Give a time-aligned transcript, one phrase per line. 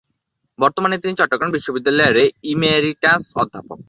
[0.59, 2.17] বর্তমানে তিনি চট্টগ্রাম বিশ্ববিদ্যালয়ের
[2.43, 3.79] ইমেরিটাস অধ্যাপক।